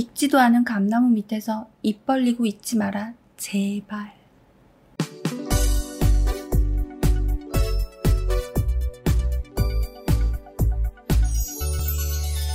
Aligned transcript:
익지도 0.00 0.38
않은 0.38 0.64
감나무 0.64 1.10
밑에서 1.10 1.68
입 1.82 2.06
벌리고 2.06 2.46
있지 2.46 2.78
마라. 2.78 3.12
제발. 3.36 4.14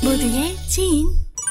모두의 0.04 0.56
지인. 0.68 1.06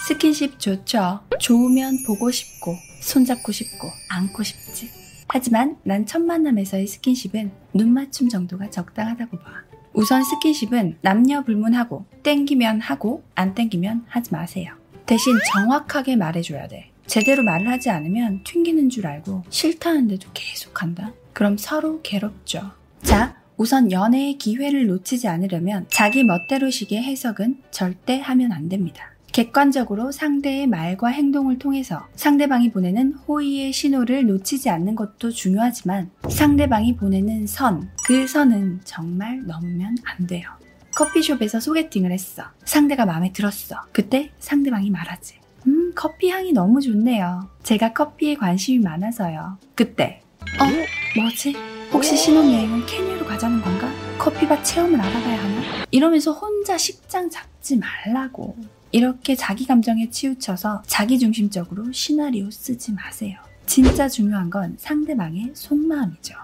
스킨십 0.08 0.58
좋죠. 0.58 1.20
좋으면 1.38 1.98
보고 2.04 2.32
싶고, 2.32 2.74
손잡고 3.00 3.52
싶고, 3.52 3.86
안고 4.10 4.42
싶지. 4.42 4.90
하지만 5.28 5.76
난 5.84 6.04
첫 6.06 6.20
만남에서의 6.22 6.88
스킨십은 6.88 7.52
눈 7.72 7.92
맞춤 7.92 8.28
정도가 8.28 8.68
적당하다고 8.70 9.38
봐. 9.38 9.62
우선 9.92 10.24
스킨십은 10.24 10.98
남녀 11.02 11.44
불문하고, 11.44 12.04
땡기면 12.24 12.80
하고, 12.80 13.22
안 13.36 13.54
땡기면 13.54 14.06
하지 14.08 14.32
마세요. 14.32 14.74
대신 15.06 15.34
정확하게 15.52 16.16
말해줘야 16.16 16.68
돼. 16.68 16.90
제대로 17.06 17.42
말을 17.42 17.68
하지 17.68 17.90
않으면 17.90 18.40
튕기는 18.44 18.88
줄 18.88 19.06
알고 19.06 19.44
싫다는데도 19.50 20.30
계속 20.32 20.82
한다? 20.82 21.12
그럼 21.32 21.58
서로 21.58 22.00
괴롭죠. 22.02 22.70
자, 23.02 23.36
우선 23.56 23.92
연애의 23.92 24.38
기회를 24.38 24.86
놓치지 24.86 25.28
않으려면 25.28 25.86
자기 25.88 26.24
멋대로식의 26.24 27.02
해석은 27.02 27.62
절대 27.70 28.20
하면 28.20 28.52
안 28.52 28.68
됩니다. 28.68 29.10
객관적으로 29.34 30.12
상대의 30.12 30.68
말과 30.68 31.08
행동을 31.08 31.58
통해서 31.58 32.06
상대방이 32.14 32.70
보내는 32.70 33.14
호의의 33.14 33.72
신호를 33.72 34.26
놓치지 34.26 34.70
않는 34.70 34.94
것도 34.94 35.32
중요하지만 35.32 36.10
상대방이 36.28 36.94
보내는 36.94 37.48
선, 37.48 37.90
그 38.06 38.28
선은 38.28 38.82
정말 38.84 39.44
넘으면 39.44 39.96
안 40.04 40.26
돼요. 40.28 40.48
커피숍에서 40.94 41.60
소개팅을 41.60 42.12
했어. 42.12 42.44
상대가 42.64 43.04
마음에 43.04 43.32
들었어. 43.32 43.82
그때 43.92 44.30
상대방이 44.38 44.90
말하지. 44.90 45.34
음, 45.66 45.92
커피 45.94 46.30
향이 46.30 46.52
너무 46.52 46.80
좋네요. 46.80 47.48
제가 47.62 47.92
커피에 47.92 48.36
관심이 48.36 48.78
많아서요. 48.78 49.58
그때, 49.74 50.22
어, 50.60 51.20
뭐지? 51.20 51.56
혹시 51.92 52.16
신혼여행은 52.16 52.86
케냐로 52.86 53.24
가자는 53.26 53.60
건가? 53.60 53.90
커피밭 54.18 54.64
체험을 54.64 55.00
알아봐야 55.00 55.42
하나? 55.42 55.62
이러면서 55.90 56.32
혼자 56.32 56.76
식장 56.78 57.30
잡지 57.30 57.76
말라고. 57.78 58.56
이렇게 58.92 59.34
자기 59.34 59.66
감정에 59.66 60.10
치우쳐서 60.10 60.82
자기중심적으로 60.86 61.90
시나리오 61.92 62.50
쓰지 62.50 62.92
마세요. 62.92 63.38
진짜 63.66 64.08
중요한 64.08 64.50
건 64.50 64.76
상대방의 64.78 65.52
속마음이죠. 65.54 66.34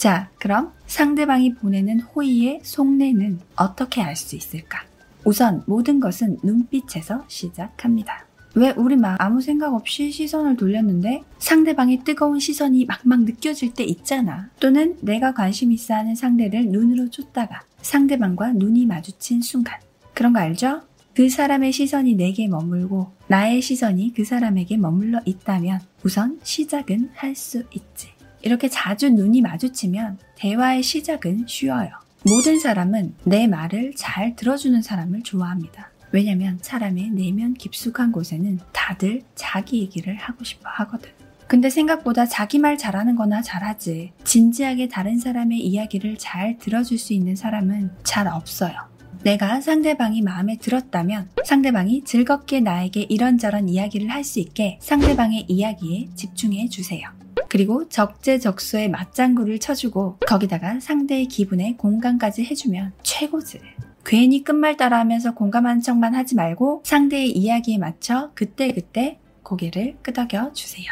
자, 0.00 0.30
그럼 0.38 0.72
상대방이 0.86 1.56
보내는 1.56 2.00
호의의 2.00 2.60
속내는 2.62 3.38
어떻게 3.54 4.00
알 4.00 4.16
수 4.16 4.34
있을까? 4.34 4.82
우선 5.26 5.62
모든 5.66 6.00
것은 6.00 6.38
눈빛에서 6.42 7.26
시작합니다. 7.28 8.24
왜 8.54 8.72
우리 8.78 8.96
막 8.96 9.20
아무 9.20 9.42
생각 9.42 9.74
없이 9.74 10.10
시선을 10.10 10.56
돌렸는데 10.56 11.22
상대방의 11.38 12.00
뜨거운 12.02 12.40
시선이 12.40 12.86
막막 12.86 13.24
느껴질 13.24 13.74
때 13.74 13.84
있잖아. 13.84 14.48
또는 14.58 14.96
내가 15.02 15.34
관심 15.34 15.70
있어 15.70 15.92
하는 15.92 16.14
상대를 16.14 16.68
눈으로 16.68 17.10
쫓다가 17.10 17.60
상대방과 17.82 18.54
눈이 18.54 18.86
마주친 18.86 19.42
순간. 19.42 19.80
그런 20.14 20.32
거 20.32 20.38
알죠? 20.38 20.80
그 21.14 21.28
사람의 21.28 21.72
시선이 21.72 22.14
내게 22.14 22.48
머물고 22.48 23.12
나의 23.26 23.60
시선이 23.60 24.14
그 24.14 24.24
사람에게 24.24 24.78
머물러 24.78 25.20
있다면 25.26 25.80
우선 26.04 26.40
시작은 26.42 27.10
할 27.12 27.34
수 27.34 27.64
있지. 27.74 28.09
이렇게 28.42 28.68
자주 28.68 29.10
눈이 29.10 29.40
마주치면 29.42 30.18
대화의 30.36 30.82
시작은 30.82 31.44
쉬워요. 31.46 31.90
모든 32.24 32.58
사람은 32.58 33.14
내 33.24 33.46
말을 33.46 33.92
잘 33.96 34.36
들어주는 34.36 34.80
사람을 34.82 35.22
좋아합니다. 35.22 35.90
왜냐면 36.12 36.58
사람의 36.60 37.10
내면 37.10 37.54
깊숙한 37.54 38.12
곳에는 38.12 38.58
다들 38.72 39.22
자기 39.34 39.80
얘기를 39.80 40.16
하고 40.16 40.44
싶어 40.44 40.68
하거든. 40.68 41.10
근데 41.46 41.68
생각보다 41.70 42.26
자기 42.26 42.58
말 42.58 42.78
잘하는 42.78 43.16
거나 43.16 43.42
잘하지. 43.42 44.12
진지하게 44.24 44.88
다른 44.88 45.18
사람의 45.18 45.58
이야기를 45.60 46.16
잘 46.18 46.58
들어줄 46.58 46.98
수 46.98 47.12
있는 47.12 47.36
사람은 47.36 47.90
잘 48.04 48.28
없어요. 48.28 48.74
내가 49.22 49.60
상대방이 49.60 50.22
마음에 50.22 50.56
들었다면 50.56 51.28
상대방이 51.44 52.04
즐겁게 52.04 52.60
나에게 52.60 53.02
이런저런 53.08 53.68
이야기를 53.68 54.08
할 54.08 54.24
수 54.24 54.38
있게 54.40 54.78
상대방의 54.80 55.46
이야기에 55.48 56.08
집중해 56.14 56.68
주세요. 56.68 57.08
그리고 57.50 57.88
적재적소에 57.88 58.86
맞장구를 58.88 59.58
쳐주고 59.58 60.18
거기다가 60.26 60.78
상대의 60.78 61.26
기분에 61.26 61.74
공감까지 61.76 62.44
해주면 62.44 62.92
최고지. 63.02 63.60
괜히 64.06 64.44
끝말 64.44 64.76
따라 64.76 65.00
하면서 65.00 65.34
공감하는 65.34 65.82
척만 65.82 66.14
하지 66.14 66.36
말고 66.36 66.82
상대의 66.84 67.32
이야기에 67.32 67.78
맞춰 67.78 68.30
그때그때 68.34 69.18
고개를 69.42 69.96
끄덕여 70.00 70.52
주세요. 70.52 70.86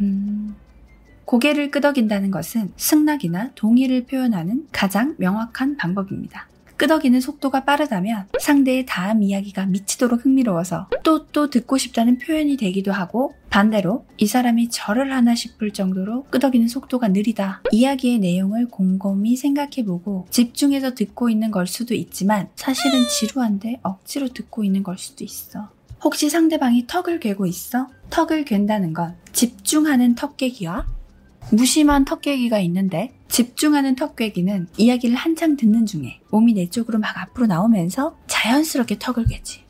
음... 0.00 0.54
고개를 1.24 1.70
끄덕인다는 1.70 2.30
것은 2.30 2.72
승낙이나 2.76 3.52
동의를 3.54 4.04
표현하는 4.04 4.68
가장 4.70 5.16
명확한 5.18 5.78
방법입니다. 5.78 6.48
끄덕이는 6.76 7.20
속도가 7.20 7.64
빠르다면 7.64 8.26
상대의 8.38 8.84
다음 8.86 9.22
이야기가 9.22 9.66
미치도록 9.66 10.24
흥미로워서 10.24 10.88
또또 11.02 11.50
듣고 11.50 11.78
싶다는 11.78 12.18
표현이 12.18 12.56
되기도 12.56 12.92
하고 12.92 13.34
반대로 13.48 14.04
이 14.18 14.26
사람이 14.26 14.68
절을 14.68 15.12
하나 15.12 15.34
싶을 15.34 15.72
정도로 15.72 16.24
끄덕이는 16.24 16.68
속도가 16.68 17.08
느리다. 17.08 17.62
이야기의 17.72 18.18
내용을 18.18 18.68
곰곰이 18.68 19.36
생각해보고 19.36 20.26
집중해서 20.30 20.94
듣고 20.94 21.30
있는 21.30 21.50
걸 21.50 21.66
수도 21.66 21.94
있지만 21.94 22.48
사실은 22.56 23.06
지루한데 23.08 23.80
억지로 23.82 24.28
듣고 24.28 24.62
있는 24.62 24.82
걸 24.82 24.98
수도 24.98 25.24
있어. 25.24 25.70
혹시 26.04 26.28
상대방이 26.28 26.86
턱을 26.86 27.20
괴고 27.20 27.46
있어? 27.46 27.88
턱을 28.10 28.44
괸다는 28.44 28.92
건 28.92 29.16
집중하는 29.32 30.14
턱깨기와 30.14 30.86
무심한 31.52 32.04
턱깨기가 32.04 32.58
있는데 32.60 33.15
집중하는 33.28 33.96
턱꿰기는 33.96 34.68
이야기를 34.76 35.16
한창 35.16 35.56
듣는 35.56 35.86
중에 35.86 36.20
몸이 36.30 36.54
내 36.54 36.70
쪽으로 36.70 36.98
막 36.98 37.18
앞으로 37.18 37.46
나오면서 37.46 38.16
자연스럽게 38.26 38.98
턱을 38.98 39.26
괴지. 39.26 39.64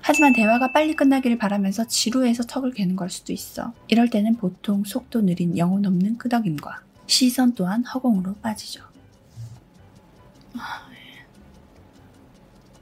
하지만 0.00 0.32
대화가 0.32 0.72
빨리 0.72 0.94
끝나기를 0.94 1.38
바라면서 1.38 1.86
지루해서 1.86 2.44
턱을 2.44 2.72
괴는 2.72 2.96
걸 2.96 3.08
수도 3.08 3.32
있어. 3.32 3.72
이럴 3.88 4.10
때는 4.10 4.36
보통 4.36 4.84
속도 4.84 5.20
느린 5.20 5.56
영혼 5.56 5.86
없는 5.86 6.18
끄덕임과 6.18 6.82
시선 7.06 7.54
또한 7.54 7.84
허공으로 7.84 8.34
빠지죠. 8.36 8.82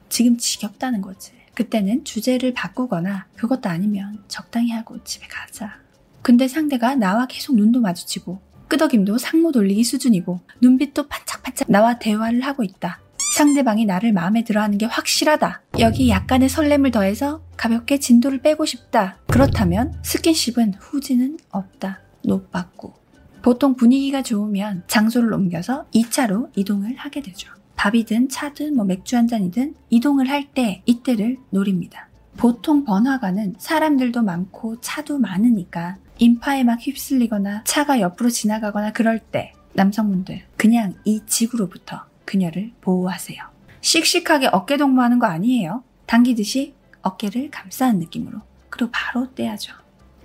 지금 0.09 0.37
지겹다는 0.37 1.01
거지. 1.01 1.31
그때는 1.53 2.03
주제를 2.03 2.53
바꾸거나 2.53 3.27
그것도 3.35 3.69
아니면 3.69 4.23
적당히 4.27 4.71
하고 4.71 5.03
집에 5.03 5.27
가자. 5.27 5.79
근데 6.21 6.47
상대가 6.47 6.95
나와 6.95 7.27
계속 7.27 7.55
눈도 7.55 7.81
마주치고 7.81 8.50
끄덕임도 8.71 9.17
상모 9.17 9.51
돌리기 9.51 9.83
수준이고 9.83 10.39
눈빛도 10.61 11.09
반짝반짝 11.09 11.69
나와 11.69 11.99
대화를 11.99 12.39
하고 12.41 12.63
있다. 12.63 13.01
상대방이 13.35 13.85
나를 13.85 14.13
마음에 14.13 14.45
들어 14.45 14.61
하는 14.61 14.77
게 14.77 14.85
확실하다. 14.85 15.61
여기 15.79 16.09
약간의 16.09 16.47
설렘을 16.47 16.91
더해서 16.91 17.41
가볍게 17.57 17.99
진도를 17.99 18.41
빼고 18.41 18.65
싶다. 18.65 19.17
그렇다면 19.27 19.93
스킨십은 20.03 20.75
후지는 20.79 21.37
없다. 21.49 21.99
노받고. 22.23 22.93
보통 23.41 23.75
분위기가 23.75 24.21
좋으면 24.21 24.83
장소를 24.87 25.33
옮겨서 25.33 25.85
2차로 25.93 26.51
이동을 26.55 26.95
하게 26.95 27.21
되죠. 27.21 27.51
밥이든 27.75 28.29
차든 28.29 28.75
뭐 28.75 28.85
맥주 28.85 29.17
한 29.17 29.27
잔이든 29.27 29.75
이동을 29.89 30.29
할 30.29 30.45
때 30.53 30.81
이때를 30.85 31.37
노립니다. 31.49 32.07
보통 32.37 32.85
번화가는 32.85 33.55
사람들도 33.57 34.21
많고 34.21 34.79
차도 34.79 35.17
많으니까 35.19 35.97
인파에 36.21 36.63
막 36.63 36.79
휩쓸리거나 36.79 37.63
차가 37.63 37.99
옆으로 37.99 38.29
지나가거나 38.29 38.93
그럴 38.93 39.17
때 39.17 39.53
남성분들 39.73 40.43
그냥 40.55 40.93
이 41.03 41.21
지구로부터 41.25 42.05
그녀를 42.25 42.71
보호하세요. 42.81 43.43
씩씩하게 43.81 44.49
어깨 44.51 44.77
동무하는 44.77 45.17
거 45.17 45.25
아니에요. 45.25 45.83
당기듯이 46.05 46.75
어깨를 47.01 47.49
감싸는 47.49 47.97
느낌으로. 47.97 48.39
그리고 48.69 48.91
바로 48.93 49.33
떼야죠. 49.33 49.73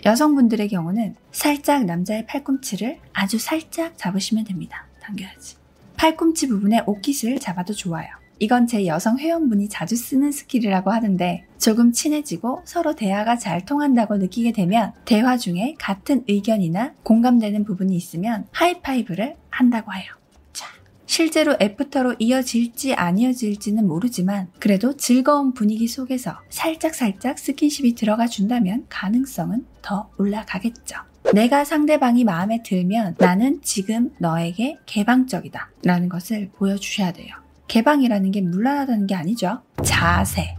여성분들의 0.04 0.68
경우는 0.68 1.14
살짝 1.32 1.86
남자의 1.86 2.26
팔꿈치를 2.26 2.98
아주 3.14 3.38
살짝 3.38 3.96
잡으시면 3.96 4.44
됩니다. 4.44 4.84
당겨야지. 5.00 5.56
팔꿈치 5.96 6.46
부분에 6.48 6.82
옷깃을 6.84 7.38
잡아도 7.38 7.72
좋아요. 7.72 8.08
이건 8.38 8.66
제 8.66 8.86
여성 8.86 9.18
회원분이 9.18 9.68
자주 9.68 9.96
쓰는 9.96 10.30
스킬이라고 10.30 10.90
하는데 10.90 11.46
조금 11.58 11.92
친해지고 11.92 12.62
서로 12.64 12.94
대화가 12.94 13.36
잘 13.36 13.64
통한다고 13.64 14.18
느끼게 14.18 14.52
되면 14.52 14.92
대화 15.04 15.38
중에 15.38 15.74
같은 15.78 16.22
의견이나 16.28 16.94
공감되는 17.02 17.64
부분이 17.64 17.96
있으면 17.96 18.46
하이파이브를 18.52 19.36
한다고 19.48 19.94
해요. 19.94 20.04
자, 20.52 20.66
실제로 21.06 21.56
애프터로 21.60 22.16
이어질지 22.18 22.94
안 22.94 23.18
이어질지는 23.18 23.86
모르지만 23.86 24.48
그래도 24.60 24.96
즐거운 24.96 25.54
분위기 25.54 25.88
속에서 25.88 26.38
살짝살짝 26.50 27.38
스킨십이 27.38 27.94
들어가 27.94 28.26
준다면 28.26 28.84
가능성은 28.90 29.64
더 29.80 30.10
올라가겠죠. 30.18 30.96
내가 31.32 31.64
상대방이 31.64 32.24
마음에 32.24 32.62
들면 32.62 33.16
나는 33.18 33.60
지금 33.62 34.10
너에게 34.18 34.76
개방적이다 34.86 35.70
라는 35.82 36.08
것을 36.08 36.50
보여주셔야 36.54 37.12
돼요. 37.12 37.45
개방이라는 37.68 38.30
게 38.30 38.40
문란하다는 38.40 39.06
게 39.06 39.14
아니죠. 39.14 39.62
자세. 39.84 40.56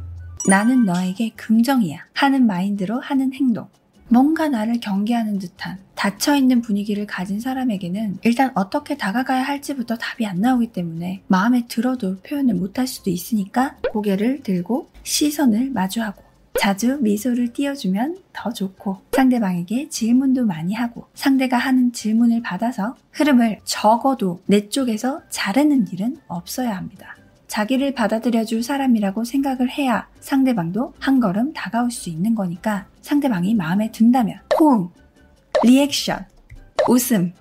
나는 0.48 0.86
너에게 0.86 1.32
긍정이야 1.36 2.06
하는 2.14 2.48
마인드로 2.48 3.00
하는 3.00 3.34
행동. 3.34 3.68
뭔가 4.10 4.48
나를 4.48 4.80
경계하는 4.80 5.40
듯한 5.40 5.80
닫혀있는 5.96 6.62
분위기를 6.62 7.06
가진 7.06 7.40
사람에게는 7.40 8.20
일단 8.24 8.52
어떻게 8.56 8.96
다가가야 8.96 9.44
할지부터 9.44 9.98
답이 9.98 10.26
안 10.26 10.40
나오기 10.40 10.68
때문에 10.68 11.24
마음에 11.28 11.66
들어도 11.68 12.18
표현을 12.22 12.56
못할 12.56 12.88
수도 12.88 13.10
있으니까 13.10 13.76
고개를 13.92 14.44
들고 14.44 14.90
시선을 15.04 15.72
마주하고 15.72 16.27
자주 16.60 16.98
미소를 17.02 17.54
띄워주면 17.54 18.18
더 18.34 18.52
좋고 18.52 18.98
상대방에게 19.14 19.90
질문도 19.90 20.46
많이 20.46 20.74
하고 20.74 21.08
상대가 21.14 21.58
하는 21.58 21.92
질문을 21.94 22.42
받아서 22.42 22.96
흐름을 23.12 23.60
적어도 23.64 24.42
내 24.46 24.70
쪽에서 24.70 25.22
자르는 25.30 25.88
일은 25.94 26.18
없어야 26.28 26.76
합니다. 26.76 27.16
자기를 27.48 27.94
받아들여줄 27.94 28.64
사람이라고 28.64 29.24
생각을 29.24 29.70
해야 29.70 30.08
상대방도 30.20 30.94
한 31.00 31.20
걸음 31.20 31.54
다가올 31.54 31.92
수 31.92 32.10
있는 32.10 32.36
거니까 32.36 32.88
상대방이 33.02 33.56
마음에 33.56 33.92
든다면 33.92 34.40
호응, 34.60 34.90
리액션, 35.64 36.26
웃음 36.90 37.34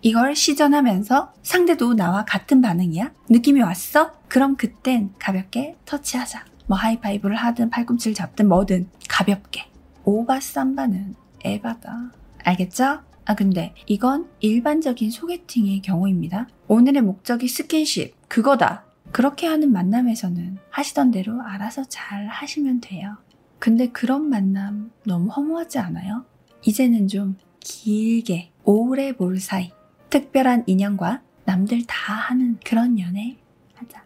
이걸 0.00 0.34
시전하면서 0.34 1.32
상대도 1.42 1.94
나와 1.94 2.24
같은 2.24 2.60
반응이야? 2.60 3.12
느낌이 3.30 3.62
왔어? 3.62 4.12
그럼 4.28 4.56
그땐 4.56 5.12
가볍게 5.18 5.76
터치하자. 5.86 6.44
뭐 6.66 6.76
하이파이브를 6.78 7.36
하든 7.36 7.70
팔꿈치를 7.70 8.14
잡든 8.14 8.48
뭐든 8.48 8.88
가볍게. 9.08 9.66
오바 10.04 10.40
삼바는 10.40 11.14
에바다. 11.44 12.12
알겠죠? 12.44 13.00
아 13.26 13.34
근데 13.34 13.74
이건 13.86 14.28
일반적인 14.40 15.10
소개팅의 15.10 15.82
경우입니다. 15.82 16.48
오늘의 16.68 17.02
목적이 17.02 17.48
스킨십 17.48 18.28
그거다. 18.28 18.84
그렇게 19.12 19.46
하는 19.46 19.72
만남에서는 19.72 20.58
하시던 20.70 21.10
대로 21.10 21.40
알아서 21.40 21.84
잘 21.84 22.26
하시면 22.26 22.80
돼요. 22.80 23.16
근데 23.58 23.88
그런 23.88 24.28
만남 24.28 24.90
너무 25.06 25.30
허무하지 25.30 25.78
않아요? 25.78 26.24
이제는 26.62 27.08
좀 27.08 27.36
길게 27.60 28.50
오래 28.64 29.12
볼 29.12 29.38
사이 29.38 29.70
특별한 30.10 30.64
인연과 30.66 31.22
남들 31.44 31.86
다 31.86 32.14
하는 32.14 32.58
그런 32.64 32.98
연애 32.98 33.36
하자. 33.74 34.04